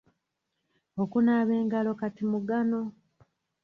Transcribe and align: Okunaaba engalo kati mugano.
Okunaaba 1.01 1.53
engalo 1.61 1.91
kati 1.99 2.23
mugano. 2.31 2.81